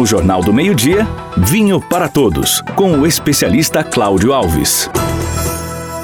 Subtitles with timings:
[0.00, 1.06] No Jornal do Meio-Dia,
[1.36, 4.88] Vinho para Todos, com o especialista Cláudio Alves.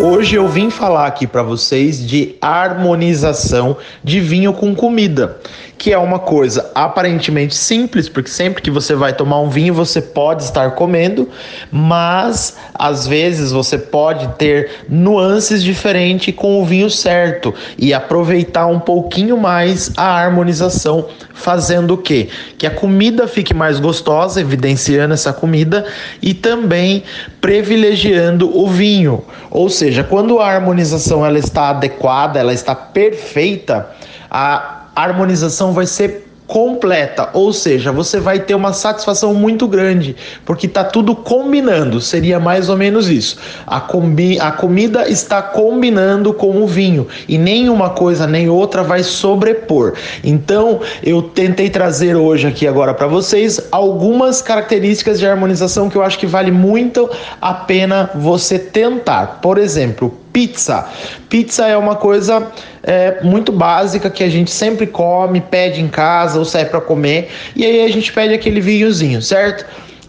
[0.00, 5.38] Hoje eu vim falar aqui para vocês de harmonização de vinho com comida
[5.82, 10.00] que é uma coisa aparentemente simples, porque sempre que você vai tomar um vinho você
[10.00, 11.28] pode estar comendo,
[11.72, 18.78] mas às vezes você pode ter nuances diferentes com o vinho certo e aproveitar um
[18.78, 22.28] pouquinho mais a harmonização, fazendo o quê?
[22.56, 25.84] Que a comida fique mais gostosa, evidenciando essa comida
[26.22, 27.02] e também
[27.40, 29.24] privilegiando o vinho.
[29.50, 33.90] Ou seja, quando a harmonização ela está adequada, ela está perfeita,
[34.30, 40.14] a harmonização vai ser completa, ou seja, você vai ter uma satisfação muito grande,
[40.44, 43.38] porque está tudo combinando, seria mais ou menos isso.
[43.66, 49.02] A, combi a comida está combinando com o vinho e nenhuma coisa nem outra vai
[49.02, 49.94] sobrepor.
[50.22, 56.02] Então, eu tentei trazer hoje aqui agora para vocês algumas características de harmonização que eu
[56.02, 57.08] acho que vale muito
[57.40, 59.38] a pena você tentar.
[59.40, 60.86] Por exemplo, pizza.
[61.28, 62.50] Pizza é uma coisa
[62.82, 67.30] é, muito básica que a gente sempre come, pede em casa ou sai para comer
[67.54, 69.64] e aí a gente pede aquele vinhozinho, certo?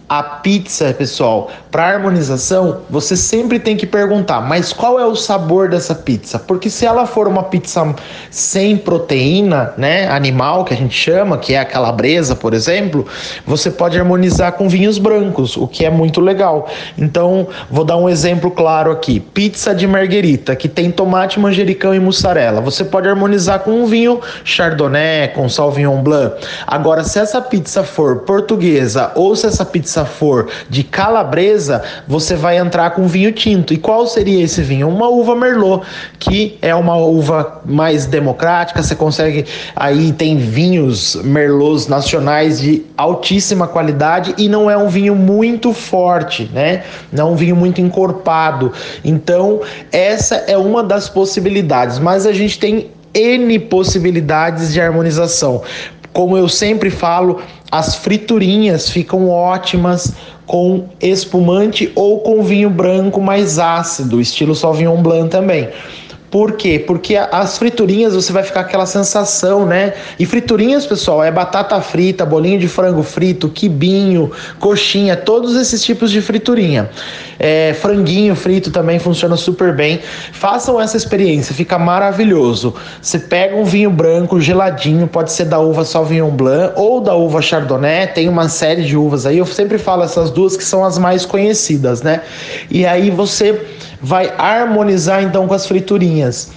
[0.06, 5.70] A pizza, pessoal, para harmonização, você sempre tem que perguntar, mas qual é o sabor
[5.70, 6.38] dessa pizza?
[6.38, 7.94] Porque se ela for uma pizza
[8.30, 13.06] sem proteína, né, animal que a gente chama, que é a calabresa, por exemplo,
[13.46, 16.68] você pode harmonizar com vinhos brancos, o que é muito legal.
[16.98, 21.98] Então, vou dar um exemplo claro aqui: pizza de marguerita, que tem tomate, manjericão e
[21.98, 22.60] mussarela.
[22.60, 26.36] Você pode harmonizar com um vinho chardonnay, com sauvignon blanc.
[26.66, 32.34] Agora, se essa pizza for portuguesa ou se essa pizza pizza for de calabresa, você
[32.34, 33.72] vai entrar com vinho tinto.
[33.72, 34.88] E qual seria esse vinho?
[34.88, 35.86] Uma uva merlot,
[36.18, 43.68] que é uma uva mais democrática, você consegue aí tem vinhos merlots nacionais de altíssima
[43.68, 46.82] qualidade e não é um vinho muito forte, né?
[47.12, 48.72] Não é um vinho muito encorpado.
[49.04, 49.60] Então,
[49.92, 55.62] essa é uma das possibilidades, mas a gente tem N possibilidades de harmonização.
[56.14, 60.14] Como eu sempre falo, as friturinhas ficam ótimas
[60.46, 65.68] com espumante ou com vinho branco mais ácido, estilo Sauvignon Blanc também.
[66.34, 66.82] Por quê?
[66.84, 69.92] Porque as friturinhas você vai ficar aquela sensação, né?
[70.18, 76.10] E friturinhas, pessoal, é batata frita, bolinho de frango frito, quibinho, coxinha, todos esses tipos
[76.10, 76.90] de friturinha.
[77.38, 80.00] É, franguinho frito também funciona super bem.
[80.32, 82.74] Façam essa experiência, fica maravilhoso.
[83.00, 87.40] Você pega um vinho branco geladinho, pode ser da uva Sauvignon Blanc ou da uva
[87.40, 89.38] Chardonnay, tem uma série de uvas aí.
[89.38, 92.22] Eu sempre falo essas duas que são as mais conhecidas, né?
[92.68, 93.64] E aí você
[94.04, 96.52] vai harmonizar então com as friturinhas.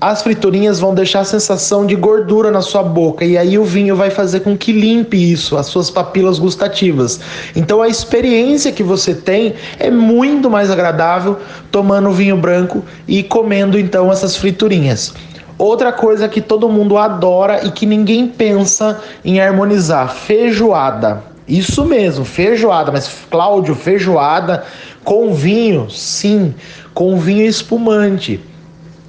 [0.00, 3.94] As friturinhas vão deixar a sensação de gordura na sua boca e aí o vinho
[3.94, 7.20] vai fazer com que limpe isso, as suas papilas gustativas.
[7.54, 11.38] Então a experiência que você tem é muito mais agradável
[11.70, 15.14] tomando vinho branco e comendo então essas friturinhas.
[15.56, 21.22] Outra coisa que todo mundo adora e que ninguém pensa em harmonizar: feijoada.
[21.48, 22.92] Isso mesmo, feijoada.
[22.92, 24.64] Mas, Cláudio, feijoada
[25.02, 25.88] com vinho?
[25.88, 26.54] Sim,
[26.98, 28.40] com vinho espumante.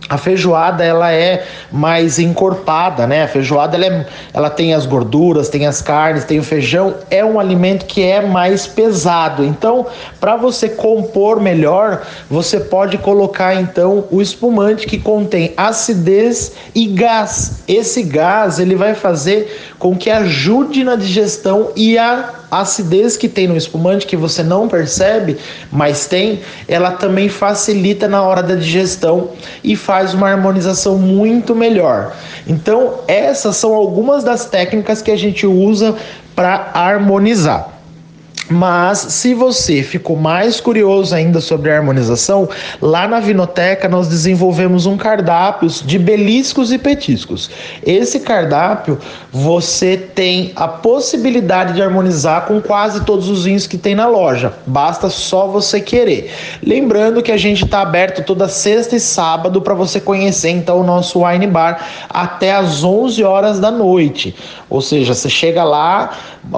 [0.07, 3.23] A feijoada ela é mais encorpada, né?
[3.23, 6.97] A feijoada ela, é, ela tem as gorduras, tem as carnes, tem o feijão.
[7.09, 9.43] É um alimento que é mais pesado.
[9.43, 9.87] Então,
[10.19, 17.63] para você compor melhor, você pode colocar então o espumante que contém acidez e gás.
[17.67, 23.47] Esse gás ele vai fazer com que ajude na digestão e a acidez que tem
[23.47, 25.37] no espumante que você não percebe,
[25.71, 29.29] mas tem, ela também facilita na hora da digestão
[29.63, 32.15] e faz uma harmonização muito melhor.
[32.47, 35.95] Então, essas são algumas das técnicas que a gente usa
[36.35, 37.78] para harmonizar.
[38.49, 42.49] Mas se você ficou mais curioso ainda sobre a harmonização,
[42.81, 47.49] lá na Vinoteca nós desenvolvemos um cardápio de beliscos e petiscos.
[47.85, 48.97] Esse cardápio
[49.31, 54.53] você tem a possibilidade de harmonizar com quase todos os vinhos que tem na loja.
[54.65, 56.31] Basta só você querer.
[56.63, 60.83] Lembrando que a gente está aberto toda sexta e sábado para você conhecer então o
[60.83, 64.35] nosso wine bar até às 11 horas da noite.
[64.69, 66.17] Ou seja, você chega lá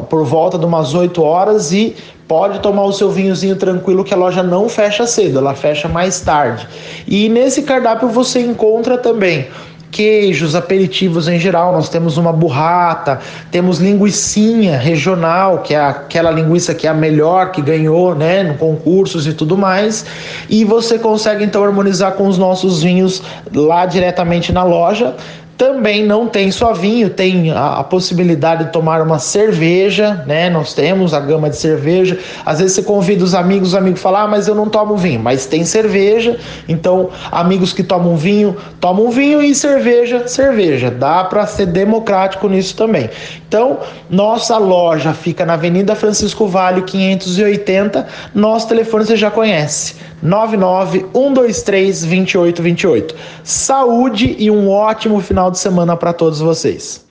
[0.09, 1.80] por volta de umas 8 horas e
[2.27, 6.21] pode tomar o seu vinhozinho tranquilo que a loja não fecha cedo, ela fecha mais
[6.21, 6.67] tarde.
[7.07, 9.47] E nesse cardápio você encontra também
[9.91, 11.73] queijos, aperitivos em geral.
[11.73, 13.19] Nós temos uma burrata,
[13.51, 18.55] temos linguiçinha regional, que é aquela linguiça que é a melhor, que ganhou, né, no
[18.55, 20.05] concursos e tudo mais.
[20.49, 23.21] E você consegue então harmonizar com os nossos vinhos
[23.53, 25.15] lá diretamente na loja
[25.61, 30.49] também não tem só vinho, tem a, a, possibilidade de tomar uma cerveja, né?
[30.49, 32.17] Nós temos a gama de cerveja.
[32.43, 35.19] Às vezes você convida os amigos, os amigos falam, ah, mas eu não tomo vinho,
[35.19, 36.35] mas tem cerveja.
[36.67, 40.89] Então, amigos que tomam vinho, tomam vinho e cerveja, cerveja.
[40.89, 43.11] Dá para ser democrático nisso também.
[43.47, 48.07] Então, nossa loja fica na Avenida Francisco Vale 580.
[48.33, 49.93] Nosso telefone você já conhece.
[50.21, 53.15] 99 123 2828.
[53.43, 57.05] Saúde e um ótimo final de semana para todos vocês.